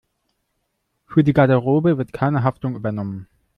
Für 1.05 1.23
die 1.23 1.31
Garderobe 1.31 1.99
wird 1.99 2.11
keine 2.11 2.41
Haftung 2.41 2.75
übernommen. 2.75 3.27